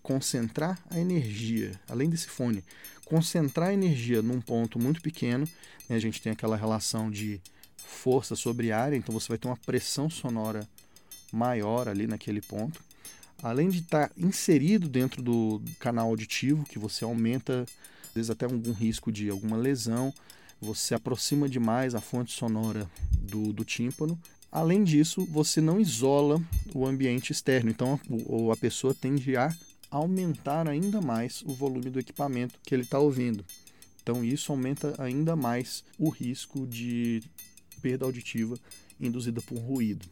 [0.07, 2.63] concentrar a energia, além desse fone,
[3.05, 5.47] concentrar a energia num ponto muito pequeno,
[5.89, 7.41] né, a gente tem aquela relação de
[7.77, 10.67] força sobre área, então você vai ter uma pressão sonora
[11.31, 12.87] maior ali naquele ponto
[13.41, 17.65] além de estar tá inserido dentro do canal auditivo, que você aumenta,
[18.07, 20.13] às vezes até algum risco de alguma lesão,
[20.59, 24.17] você aproxima demais a fonte sonora do, do tímpano.
[24.51, 26.41] Além disso, você não isola
[26.73, 27.99] o ambiente externo, então
[28.49, 29.53] a, a pessoa tende a
[29.89, 33.45] aumentar ainda mais o volume do equipamento que ele está ouvindo.
[34.01, 37.21] Então isso aumenta ainda mais o risco de
[37.81, 38.57] perda auditiva
[38.99, 40.05] induzida por ruído.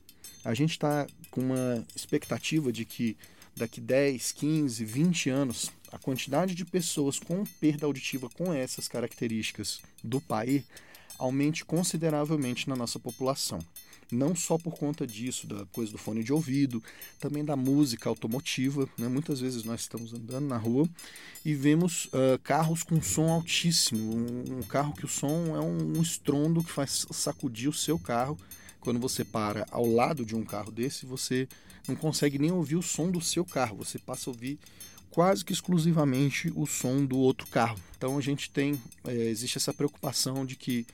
[0.43, 3.17] A gente está com uma expectativa de que
[3.55, 9.81] daqui 10, 15, 20 anos, a quantidade de pessoas com perda auditiva com essas características
[10.03, 10.63] do país
[11.17, 13.59] aumente consideravelmente na nossa população.
[14.11, 16.81] Não só por conta disso, da coisa do fone de ouvido,
[17.19, 18.87] também da música automotiva.
[18.97, 19.07] Né?
[19.07, 20.87] Muitas vezes nós estamos andando na rua
[21.43, 25.97] e vemos uh, carros com som altíssimo, um, um, carro que o som é um,
[25.97, 28.37] um estrondo que faz sacudir o seu carro
[28.85, 31.49] quando você para ao lado de um carro desse, você
[31.87, 34.59] não consegue nem ouvir o som do seu carro, você passa a ouvir
[35.09, 37.79] quase que exclusivamente o som do outro carro.
[37.97, 40.85] Então a gente tem, é, existe essa preocupação de que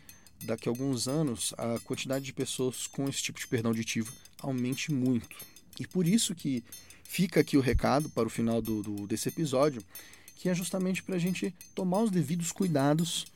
[0.43, 4.11] daqui a alguns anos a quantidade de pessoas com esse tipo de perda auditiva
[4.41, 5.35] aumente muito.
[5.79, 6.63] E por isso que
[7.03, 9.83] fica aqui o recado para o final do, do desse episódio,
[10.35, 13.27] que é justamente para a gente tomar os devidos cuidados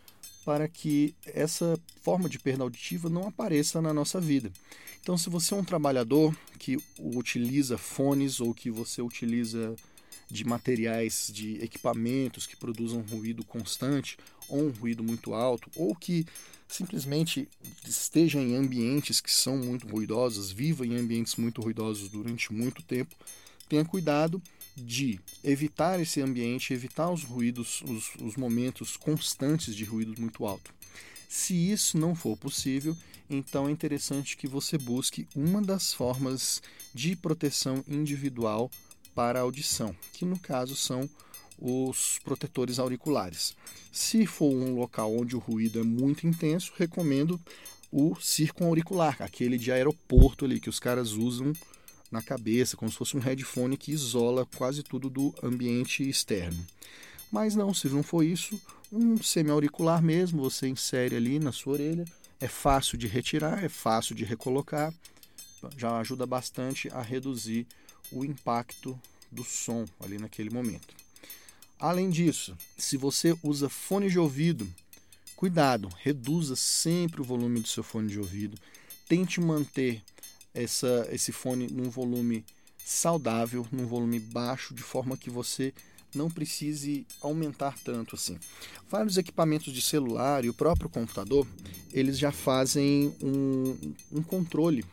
[0.45, 4.51] para que essa forma de perda auditiva não apareça na nossa vida.
[5.01, 9.75] Então, se você é um trabalhador que utiliza fones ou que você utiliza
[10.29, 14.17] de materiais, de equipamentos que produzam ruído constante
[14.47, 16.25] ou um ruído muito alto, ou que
[16.67, 17.47] simplesmente
[17.87, 23.15] esteja em ambientes que são muito ruidosos, viva em ambientes muito ruidosos durante muito tempo,
[23.69, 24.41] tenha cuidado
[24.75, 30.73] de evitar esse ambiente, evitar os ruídos, os, os momentos constantes de ruído muito alto.
[31.29, 32.95] Se isso não for possível,
[33.29, 36.61] então é interessante que você busque uma das formas
[36.93, 38.69] de proteção individual
[39.13, 41.09] para a audição, que no caso são
[41.59, 43.55] os protetores auriculares.
[43.91, 47.39] Se for um local onde o ruído é muito intenso, recomendo
[47.91, 51.53] o circunauricular, aquele de aeroporto ali que os caras usam
[52.11, 56.65] na cabeça, como se fosse um headphone que isola quase tudo do ambiente externo.
[57.31, 58.59] Mas não, se não for isso,
[58.91, 62.05] um semi-auricular mesmo, você insere ali na sua orelha,
[62.39, 64.93] é fácil de retirar, é fácil de recolocar,
[65.77, 67.65] já ajuda bastante a reduzir
[68.11, 68.99] o impacto
[69.31, 71.04] do som ali naquele momento.
[71.79, 74.67] Além disso, se você usa fone de ouvido,
[75.35, 78.57] cuidado, reduza sempre o volume do seu fone de ouvido.
[79.07, 80.01] Tente manter
[80.53, 82.45] essa, esse fone num volume
[82.83, 85.73] saudável, num volume baixo, de forma que você
[86.15, 88.39] não precise aumentar tanto assim.
[88.89, 91.45] Vários equipamentos de celular e o próprio computador,
[91.91, 94.85] eles já fazem um, um controle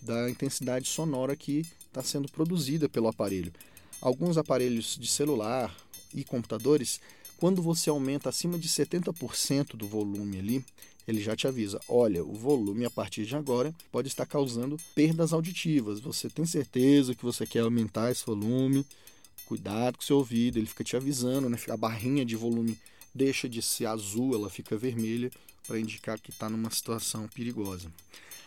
[0.00, 3.52] da intensidade sonora que está sendo produzida pelo aparelho.
[4.00, 5.76] Alguns aparelhos de celular
[6.14, 7.00] e computadores,
[7.38, 10.64] quando você aumenta acima de 70% do volume ali,
[11.08, 15.32] ele já te avisa: olha, o volume a partir de agora pode estar causando perdas
[15.32, 16.00] auditivas.
[16.00, 18.86] Você tem certeza que você quer aumentar esse volume?
[19.46, 21.58] Cuidado com seu ouvido, ele fica te avisando, né?
[21.68, 22.78] A barrinha de volume
[23.12, 25.30] deixa de ser azul, ela fica vermelha
[25.66, 27.90] para indicar que está numa situação perigosa.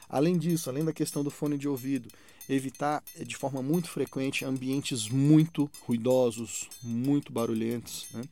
[0.07, 2.07] Além disso, além da questão do fone de ouvido,
[2.50, 8.08] evitar eh, de forma muito frequente ambientes muito ruidosos, muito barulhentos.
[8.14, 8.24] Né?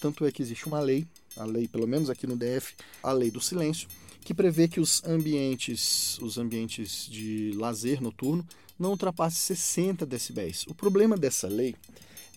[0.00, 1.06] Tanto é que existe uma lei,
[1.36, 3.88] a lei, pelo menos aqui no DF, a lei do silêncio,
[4.20, 8.46] que prevê que os ambientes, os ambientes de lazer noturno
[8.78, 10.64] não ultrapassem 60 decibéis.
[10.66, 11.74] O problema dessa lei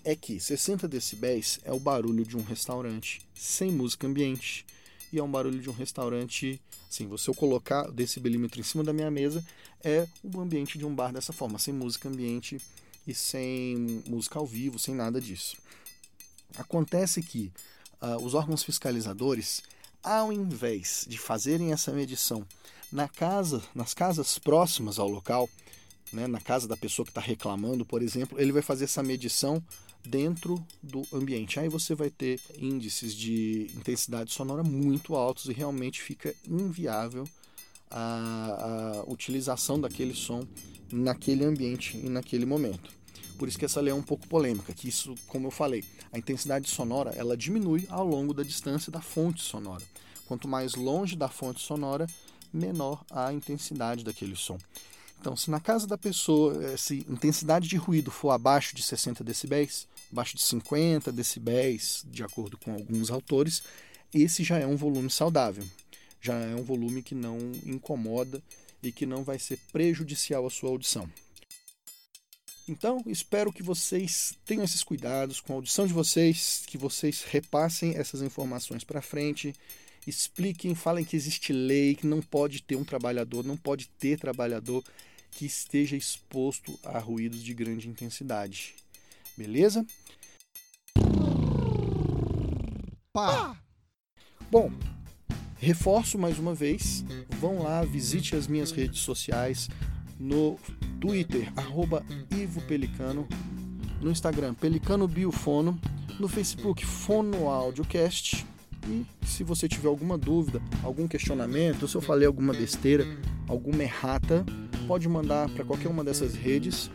[0.04, 4.66] é que 60 decibéis é o barulho de um restaurante sem música ambiente
[5.14, 6.60] e é um barulho de um restaurante.
[6.90, 9.46] Assim, eu colocar o decibelímetro em cima da minha mesa,
[9.84, 12.60] é o ambiente de um bar dessa forma, sem música ambiente
[13.06, 15.56] e sem música ao vivo, sem nada disso.
[16.58, 17.52] Acontece que
[18.02, 19.62] uh, os órgãos fiscalizadores,
[20.02, 22.46] ao invés de fazerem essa medição
[22.92, 25.48] na casa, nas casas próximas ao local,
[26.14, 29.62] né, na casa da pessoa que está reclamando, por exemplo, ele vai fazer essa medição
[30.06, 31.60] dentro do ambiente.
[31.60, 37.28] Aí você vai ter índices de intensidade sonora muito altos e realmente fica inviável
[37.90, 40.46] a, a utilização daquele som
[40.92, 42.92] naquele ambiente e naquele momento.
[43.38, 46.20] Por isso que essa lei é um pouco polêmica, que isso, como eu falei, a
[46.20, 49.84] intensidade sonora ela diminui ao longo da distância da fonte sonora.
[50.28, 52.06] Quanto mais longe da fonte sonora,
[52.54, 54.58] menor a intensidade daquele som.
[55.24, 59.88] Então, se na casa da pessoa, se intensidade de ruído for abaixo de 60 decibéis,
[60.12, 63.64] abaixo de 50 decibéis, de acordo com alguns autores,
[64.14, 65.64] esse já é um volume saudável.
[66.20, 68.44] Já é um volume que não incomoda
[68.84, 71.10] e que não vai ser prejudicial à sua audição.
[72.68, 77.96] Então, espero que vocês tenham esses cuidados com a audição de vocês, que vocês repassem
[77.96, 79.56] essas informações para frente,
[80.06, 84.84] expliquem, falem que existe lei, que não pode ter um trabalhador, não pode ter trabalhador
[85.36, 88.76] que esteja exposto a ruídos de grande intensidade.
[89.38, 89.86] Beleza?
[93.12, 93.58] Pá!
[94.50, 94.72] Bom,
[95.58, 97.04] reforço mais uma vez,
[97.40, 99.70] vão lá, visite as minhas redes sociais
[100.20, 100.60] no
[101.02, 103.28] Twitter, arroba Ivo Pelicano,
[104.02, 105.80] no Instagram, Pelicano Biofono,
[106.20, 108.46] no Facebook, Fono Audiocast.
[108.88, 113.06] E se você tiver alguma dúvida, algum questionamento, se eu falei alguma besteira,
[113.48, 114.46] alguma errata,
[114.88, 116.92] pode mandar para qualquer uma dessas redes,